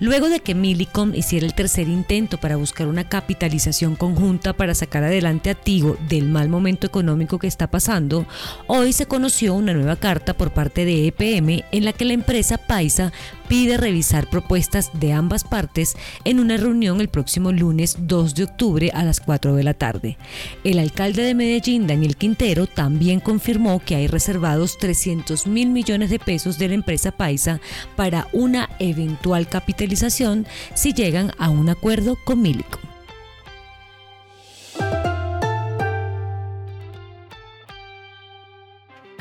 Luego 0.00 0.28
de 0.28 0.40
que 0.40 0.54
Millicom 0.54 1.14
hiciera 1.14 1.46
el 1.46 1.54
tercer 1.54 1.88
intento 1.88 2.38
para 2.38 2.56
buscar 2.56 2.88
una 2.88 3.08
capitalización 3.08 3.94
conjunta 3.94 4.52
para 4.52 4.74
sacar 4.74 5.04
adelante 5.04 5.50
a 5.50 5.54
Tigo 5.54 5.96
del 6.08 6.28
mal 6.28 6.48
momento 6.48 6.86
económico 6.86 7.38
que 7.38 7.46
está 7.46 7.68
pasando, 7.68 8.26
hoy 8.66 8.92
se 8.92 9.06
conoció 9.06 9.54
una 9.54 9.72
nueva 9.72 9.96
carta 9.96 10.34
por 10.34 10.52
parte 10.52 10.84
de 10.84 11.06
EPM 11.06 11.64
en 11.70 11.84
la 11.84 11.92
que 11.92 12.04
la 12.04 12.12
empresa 12.12 12.58
Paisa 12.58 13.12
pide 13.48 13.76
revisar 13.76 14.28
propuestas 14.28 14.90
de 14.94 15.12
ambas 15.12 15.44
partes 15.44 15.96
en 16.24 16.40
una 16.40 16.56
reunión 16.56 17.00
el 17.00 17.08
próximo 17.08 17.52
lunes 17.52 17.96
2 18.00 18.34
de 18.34 18.44
octubre 18.44 18.90
a 18.94 19.04
las 19.04 19.20
4 19.20 19.54
de 19.54 19.62
la 19.62 19.74
tarde. 19.74 20.18
El 20.64 20.78
alcalde 20.78 21.22
de 21.22 21.34
Medellín, 21.34 21.86
Daniel 21.86 22.16
Quintero, 22.16 22.66
también 22.66 23.20
confirmó 23.20 23.80
que 23.84 23.96
hay 23.96 24.06
reservados 24.06 24.78
300 24.78 25.46
mil 25.46 25.70
millones 25.70 26.10
de 26.10 26.18
pesos 26.18 26.58
de 26.58 26.68
la 26.68 26.74
empresa 26.74 27.12
Paisa 27.12 27.60
para 27.96 28.28
una 28.32 28.68
eventual 28.78 29.48
capitalización 29.48 30.46
si 30.74 30.92
llegan 30.92 31.32
a 31.38 31.50
un 31.50 31.68
acuerdo 31.68 32.16
con 32.24 32.42
Milico. 32.42 32.83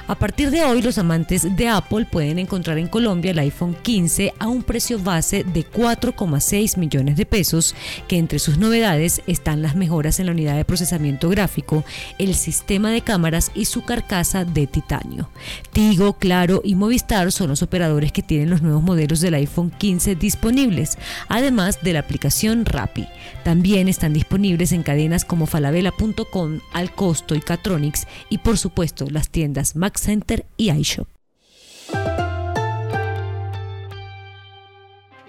A 0.06 0.16
partir 0.16 0.52
de 0.52 0.66
hoy, 0.66 0.82
los 0.82 0.98
amantes 0.98 1.56
de 1.56 1.70
Apple 1.70 2.06
pueden 2.12 2.38
encontrar 2.38 2.78
en 2.78 2.90
Colombia 2.90 3.32
el 3.32 3.40
iPhone 3.40 3.74
15 3.84 4.34
a 4.38 4.50
un 4.50 4.62
precio 4.62 5.00
base 5.00 5.46
de 5.46 5.66
4,6 5.66 6.78
millones 6.78 7.16
de 7.16 7.26
pesos, 7.26 7.74
que 8.10 8.18
entre 8.18 8.40
sus 8.40 8.58
novedades 8.58 9.22
están 9.28 9.62
las 9.62 9.78
mejoras 9.78 10.20
en 10.20 10.26
la 10.26 10.34
unidad 10.34 10.58
de 10.58 10.66
procesamiento 10.66 11.30
gráfico, 11.30 11.86
el 12.20 12.36
sistema 12.36 12.92
de 12.92 13.00
cámaras 13.00 13.52
y 13.56 13.64
su 13.64 13.86
carcasa 13.86 14.44
de 14.44 14.68
titanio. 14.68 15.30
Tigo, 15.72 16.14
Claro 16.14 16.62
y 16.66 16.76
Movistar 16.76 17.32
son 17.32 17.48
los 17.48 17.64
operadores 17.64 18.12
que 18.12 18.22
tienen 18.22 18.50
los 18.50 18.62
nuevos 18.62 18.84
modelos 18.84 19.22
del 19.22 19.36
iPhone 19.36 19.72
15 19.72 20.16
disponibles, 20.16 20.98
además 21.30 21.80
de 21.82 21.94
la 21.94 22.00
aplicación 22.00 22.66
Rappi. 22.66 23.08
También 23.46 23.88
están 23.88 24.12
disponibles 24.12 24.74
en 24.74 24.84
cadenas 24.84 25.24
como 25.24 25.46
falabella.com, 25.46 26.60
Alcosto 26.74 27.36
y 27.36 27.40
Catronics 27.40 28.06
y 28.30 28.40
por 28.40 28.58
supuesto 28.58 29.08
las 29.10 29.30
tiendas 29.30 29.78
Mac 29.78 29.93
Center 29.98 30.46
y 30.58 30.72
iShop. 30.72 31.08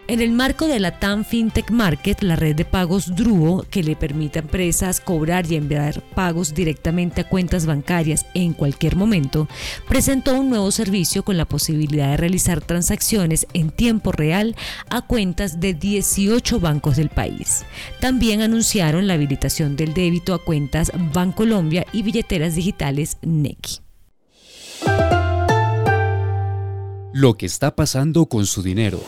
En 0.06 0.20
el 0.20 0.32
marco 0.32 0.66
de 0.66 0.80
la 0.80 1.00
TAM 1.00 1.24
FinTech 1.24 1.70
Market, 1.70 2.22
la 2.22 2.36
red 2.36 2.54
de 2.54 2.66
pagos 2.66 3.16
Druo, 3.16 3.64
que 3.70 3.82
le 3.82 3.96
permite 3.96 4.38
a 4.38 4.42
empresas 4.42 5.00
cobrar 5.00 5.50
y 5.50 5.56
enviar 5.56 6.02
pagos 6.14 6.52
directamente 6.52 7.22
a 7.22 7.28
cuentas 7.28 7.64
bancarias 7.64 8.26
en 8.34 8.52
cualquier 8.52 8.96
momento, 8.96 9.48
presentó 9.88 10.38
un 10.38 10.50
nuevo 10.50 10.70
servicio 10.72 11.24
con 11.24 11.38
la 11.38 11.46
posibilidad 11.46 12.10
de 12.10 12.16
realizar 12.18 12.60
transacciones 12.60 13.46
en 13.54 13.70
tiempo 13.70 14.12
real 14.12 14.54
a 14.90 15.00
cuentas 15.00 15.58
de 15.58 15.72
18 15.72 16.60
bancos 16.60 16.96
del 16.96 17.08
país. 17.08 17.64
También 17.98 18.42
anunciaron 18.42 19.06
la 19.06 19.14
habilitación 19.14 19.74
del 19.74 19.94
débito 19.94 20.34
a 20.34 20.44
cuentas 20.44 20.92
Bancolombia 21.14 21.86
y 21.94 22.02
billeteras 22.02 22.56
digitales 22.56 23.16
Nequi. 23.22 23.83
Lo 27.16 27.36
que 27.36 27.46
está 27.46 27.76
pasando 27.76 28.26
con 28.26 28.44
su 28.44 28.60
dinero. 28.60 29.00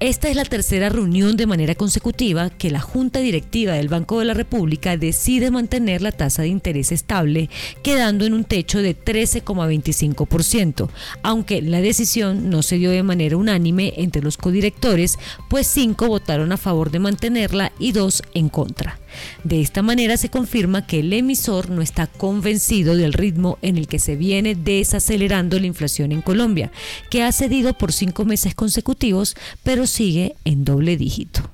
Esta 0.00 0.28
es 0.28 0.34
la 0.34 0.44
tercera 0.44 0.88
reunión 0.88 1.36
de 1.36 1.46
manera 1.46 1.76
consecutiva 1.76 2.50
que 2.50 2.72
la 2.72 2.80
Junta 2.80 3.20
Directiva 3.20 3.74
del 3.74 3.86
Banco 3.86 4.18
de 4.18 4.24
la 4.24 4.34
República 4.34 4.96
decide 4.96 5.52
mantener 5.52 6.02
la 6.02 6.10
tasa 6.10 6.42
de 6.42 6.48
interés 6.48 6.90
estable, 6.90 7.48
quedando 7.84 8.26
en 8.26 8.34
un 8.34 8.42
techo 8.42 8.82
de 8.82 8.98
13,25%, 8.98 10.88
aunque 11.22 11.62
la 11.62 11.80
decisión 11.80 12.50
no 12.50 12.62
se 12.62 12.78
dio 12.78 12.90
de 12.90 13.04
manera 13.04 13.36
unánime 13.36 13.92
entre 13.98 14.20
los 14.20 14.36
codirectores, 14.36 15.16
pues 15.48 15.68
cinco 15.68 16.08
votaron 16.08 16.50
a 16.50 16.56
favor 16.56 16.90
de 16.90 16.98
mantenerla 16.98 17.70
y 17.78 17.92
dos 17.92 18.24
en 18.34 18.48
contra. 18.48 18.98
De 19.44 19.60
esta 19.60 19.82
manera 19.82 20.16
se 20.16 20.28
confirma 20.28 20.86
que 20.86 21.00
el 21.00 21.12
emisor 21.12 21.70
no 21.70 21.82
está 21.82 22.06
convencido 22.06 22.96
del 22.96 23.12
ritmo 23.12 23.58
en 23.62 23.78
el 23.78 23.88
que 23.88 23.98
se 23.98 24.16
viene 24.16 24.54
desacelerando 24.54 25.58
la 25.58 25.66
inflación 25.66 26.12
en 26.12 26.22
Colombia, 26.22 26.70
que 27.10 27.22
ha 27.22 27.32
cedido 27.32 27.74
por 27.74 27.92
cinco 27.92 28.24
meses 28.24 28.54
consecutivos, 28.54 29.36
pero 29.62 29.86
sigue 29.86 30.36
en 30.44 30.64
doble 30.64 30.96
dígito. 30.96 31.50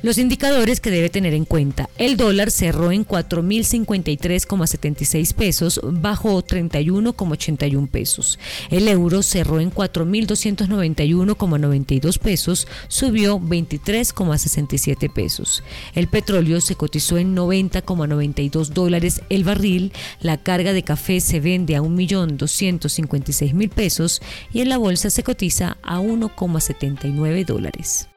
Los 0.00 0.16
indicadores 0.16 0.78
que 0.78 0.92
debe 0.92 1.08
tener 1.08 1.34
en 1.34 1.44
cuenta. 1.44 1.90
El 1.98 2.16
dólar 2.16 2.52
cerró 2.52 2.92
en 2.92 3.04
4.053,76 3.04 5.34
pesos, 5.34 5.80
bajó 5.82 6.40
31,81 6.40 7.88
pesos. 7.88 8.38
El 8.70 8.86
euro 8.86 9.24
cerró 9.24 9.58
en 9.58 9.72
4.291,92 9.72 12.18
pesos, 12.20 12.68
subió 12.86 13.40
23,67 13.40 15.12
pesos. 15.12 15.64
El 15.96 16.06
petróleo 16.06 16.60
se 16.60 16.76
cotizó 16.76 17.18
en 17.18 17.34
90,92 17.34 18.68
dólares 18.68 19.22
el 19.30 19.42
barril. 19.42 19.92
La 20.20 20.36
carga 20.36 20.72
de 20.72 20.84
café 20.84 21.20
se 21.20 21.40
vende 21.40 21.74
a 21.74 21.82
1.256.000 21.82 23.68
pesos 23.68 24.22
y 24.52 24.60
en 24.60 24.68
la 24.68 24.78
bolsa 24.78 25.10
se 25.10 25.24
cotiza 25.24 25.76
a 25.82 25.98
1,79 25.98 27.44
dólares. 27.44 28.08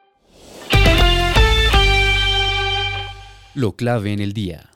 Lo 3.54 3.72
clave 3.72 4.14
en 4.14 4.20
el 4.20 4.32
día. 4.32 4.70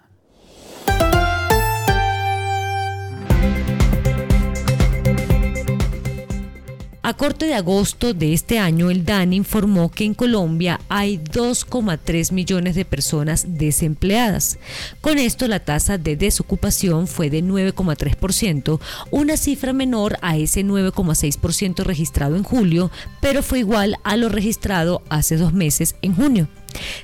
A 7.02 7.14
corte 7.14 7.46
de 7.46 7.54
agosto 7.54 8.12
de 8.12 8.34
este 8.34 8.58
año, 8.58 8.90
el 8.90 9.04
DAN 9.04 9.32
informó 9.32 9.90
que 9.92 10.04
en 10.04 10.12
Colombia 10.12 10.80
hay 10.88 11.18
2,3 11.18 12.32
millones 12.32 12.74
de 12.74 12.84
personas 12.84 13.46
desempleadas. 13.48 14.58
Con 15.00 15.18
esto, 15.18 15.46
la 15.46 15.60
tasa 15.60 15.98
de 15.98 16.16
desocupación 16.16 17.06
fue 17.06 17.30
de 17.30 17.44
9,3%, 17.44 18.80
una 19.12 19.36
cifra 19.36 19.72
menor 19.72 20.18
a 20.20 20.36
ese 20.36 20.64
9,6% 20.64 21.84
registrado 21.84 22.34
en 22.34 22.42
julio, 22.42 22.90
pero 23.20 23.42
fue 23.44 23.60
igual 23.60 23.96
a 24.02 24.16
lo 24.16 24.28
registrado 24.28 25.02
hace 25.08 25.36
dos 25.36 25.54
meses 25.54 25.94
en 26.02 26.14
junio. 26.14 26.48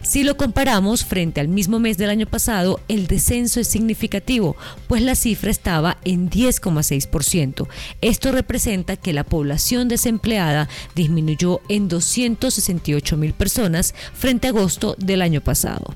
Si 0.03 0.25
lo 0.25 0.37
comparamos 0.37 1.05
frente 1.05 1.41
al 1.41 1.49
mismo 1.49 1.79
mes 1.79 1.97
del 1.97 2.11
año 2.11 2.27
pasado, 2.27 2.81
el 2.89 3.07
descenso 3.07 3.61
es 3.61 3.69
significativo, 3.69 4.57
pues 4.89 5.03
la 5.03 5.15
cifra 5.15 5.51
estaba 5.51 5.99
en 6.05 6.29
10,6%. 6.29 7.69
Esto 8.01 8.33
representa 8.33 8.97
que 8.97 9.13
la 9.13 9.25
población 9.25 9.89
desempleada 9.89 10.69
disminuyó 10.95 11.61
en 11.69 11.89
268 11.89 13.17
mil 13.17 13.33
personas 13.33 13.95
frente 14.13 14.49
a 14.49 14.51
agosto 14.51 14.95
del 14.99 15.23
año 15.23 15.41
pasado. 15.41 15.95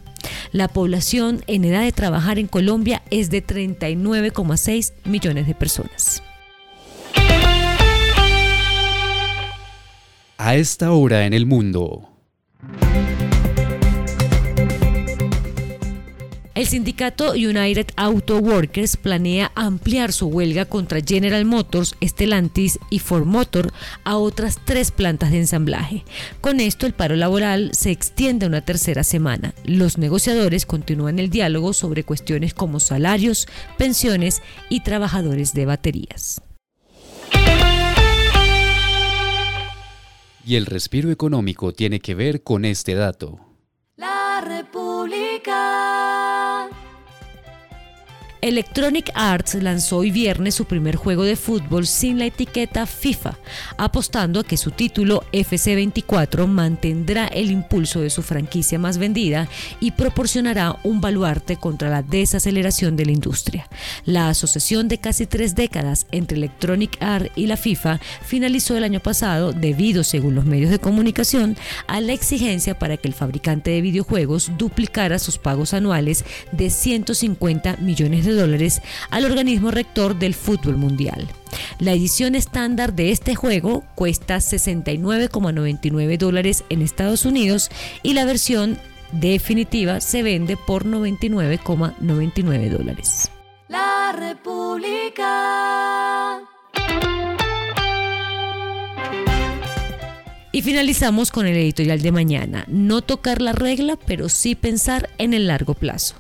La 0.53 0.69
población 0.69 1.43
en 1.47 1.65
edad 1.65 1.83
de 1.83 1.93
trabajar 1.93 2.39
en 2.39 2.47
Colombia 2.47 3.03
es 3.11 3.31
de 3.31 3.45
39,6 3.45 4.93
millones 5.05 5.47
de 5.47 5.55
personas. 5.55 6.23
A 10.39 10.55
esta 10.55 10.93
hora 10.93 11.27
en 11.27 11.33
el 11.33 11.47
mundo. 11.47 12.09
El 16.57 16.67
sindicato 16.67 17.33
United 17.33 17.89
Auto 17.97 18.39
Workers 18.39 18.97
planea 18.97 19.53
ampliar 19.55 20.11
su 20.15 20.29
huelga 20.29 20.65
contra 20.65 21.03
General 21.07 21.45
Motors, 21.45 21.95
Stellantis 22.03 22.79
y 22.89 22.99
Ford 22.99 23.27
Motor 23.27 23.75
a 24.05 24.17
otras 24.17 24.59
tres 24.65 24.91
plantas 24.91 25.33
de 25.33 25.41
ensamblaje. 25.41 26.07
Con 26.41 26.61
esto, 26.61 26.87
el 26.87 26.95
paro 26.95 27.15
laboral 27.15 27.73
se 27.75 27.91
extiende 27.91 28.47
a 28.47 28.49
una 28.49 28.63
tercera 28.63 29.05
semana. 29.05 29.53
Los 29.65 29.99
negociadores 29.99 30.65
continúan 30.65 31.19
el 31.19 31.29
diálogo 31.29 31.75
sobre 31.75 32.05
cuestiones 32.05 32.55
como 32.55 32.81
salarios, 32.81 33.47
pensiones 33.77 34.41
y 34.71 34.81
trabajadores 34.81 35.53
de 35.53 35.67
baterías. 35.67 36.41
Y 40.47 40.55
el 40.55 40.65
respiro 40.65 41.11
económico 41.11 41.75
tiene 41.75 42.01
que 42.01 42.15
ver 42.15 42.43
con 42.43 42.65
este 42.65 42.95
dato. 42.95 43.46
Electronic 48.47 49.11
Arts 49.15 49.55
lanzó 49.55 49.97
hoy 49.97 50.13
viernes 50.13 50.55
su 50.55 50.67
primer 50.67 50.95
juego 50.95 51.25
de 51.25 51.35
fútbol 51.35 51.85
sin 51.85 52.21
la 52.21 52.27
etiqueta 52.27 52.87
FIFA, 52.87 53.37
apostando 53.77 54.39
a 54.39 54.45
que 54.45 54.57
su 54.57 54.71
título 54.71 55.25
FC24 55.33 56.47
mantendrá 56.47 57.27
el 57.27 57.51
impulso 57.51 58.03
de 58.03 58.09
su 58.09 58.23
franquicia 58.23 58.79
más 58.79 58.99
vendida 58.99 59.49
y 59.81 59.91
proporcionará 59.91 60.79
un 60.85 61.01
baluarte 61.01 61.57
contra 61.57 61.91
la 61.91 62.03
desaceleración 62.03 62.95
de 62.95 63.07
la 63.07 63.11
industria. 63.11 63.69
La 64.05 64.29
asociación 64.29 64.87
de 64.87 64.99
casi 64.99 65.27
tres 65.27 65.57
décadas 65.57 66.07
entre 66.13 66.37
Electronic 66.37 66.99
Arts 67.01 67.33
y 67.35 67.49
la 67.49 67.57
FIFA 67.57 67.99
finalizó 68.23 68.77
el 68.77 68.85
año 68.85 69.01
pasado 69.01 69.55
debido, 69.55 70.05
según 70.05 70.37
los 70.37 70.45
medios 70.45 70.71
de 70.71 70.79
comunicación, 70.79 71.57
a 71.89 72.01
la 72.01 72.13
exigencia 72.13 72.79
para 72.79 72.97
que 72.97 73.09
el 73.09 73.15
fabricante 73.15 73.73
de 73.73 73.81
videojuegos 73.81 74.53
duplicara 74.57 75.19
sus 75.19 75.37
pagos 75.37 75.75
anuales 75.75 76.25
de 76.53 76.71
150 76.71 77.79
millones 77.79 78.25
de 78.25 78.36
dólares 78.37 78.83
al 79.11 79.25
organismo 79.25 79.71
rector 79.71 80.17
del 80.19 80.35
fútbol 80.35 80.77
mundial. 80.77 81.27
La 81.79 81.93
edición 81.93 82.35
estándar 82.35 82.95
de 82.95 83.11
este 83.11 83.35
juego 83.35 83.85
cuesta 83.95 84.37
69,99 84.37 86.19
dólares 86.19 86.65
en 86.69 86.83
Estados 86.83 87.25
Unidos 87.25 87.71
y 88.03 88.15
la 88.15 88.25
versión 88.25 88.79
definitiva 89.13 90.01
se 90.01 90.23
vende 90.23 90.57
por 90.57 90.85
99,99 90.85 92.71
dólares. 92.71 93.31
La 93.69 94.15
República. 94.17 95.27
Y 100.53 100.63
finalizamos 100.63 101.31
con 101.31 101.47
el 101.47 101.57
editorial 101.57 102.01
de 102.01 102.13
mañana. 102.13 102.65
No 102.67 103.03
tocar 103.03 103.43
la 103.43 103.53
regla, 103.53 103.99
pero 104.07 104.31
sí 104.31 104.55
pensar 104.55 105.11
en 105.19 105.35
el 105.35 105.49
largo 105.49 105.75
plazo. 105.75 106.15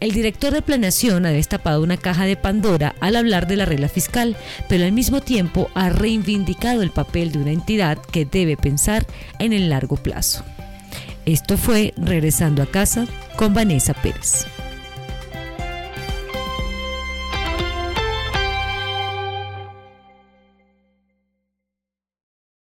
El 0.00 0.12
director 0.12 0.52
de 0.52 0.62
planeación 0.62 1.26
ha 1.26 1.30
destapado 1.30 1.82
una 1.82 1.96
caja 1.96 2.24
de 2.24 2.36
Pandora 2.36 2.94
al 3.00 3.16
hablar 3.16 3.46
de 3.46 3.56
la 3.56 3.64
regla 3.64 3.88
fiscal, 3.88 4.36
pero 4.68 4.84
al 4.84 4.92
mismo 4.92 5.20
tiempo 5.20 5.70
ha 5.74 5.88
reivindicado 5.90 6.82
el 6.82 6.90
papel 6.90 7.32
de 7.32 7.38
una 7.38 7.52
entidad 7.52 7.98
que 7.98 8.24
debe 8.24 8.56
pensar 8.56 9.06
en 9.38 9.52
el 9.52 9.68
largo 9.68 9.96
plazo. 9.96 10.44
Esto 11.26 11.58
fue 11.58 11.92
Regresando 11.96 12.62
a 12.62 12.66
casa 12.66 13.06
con 13.36 13.52
Vanessa 13.54 13.92
Pérez. 13.94 14.46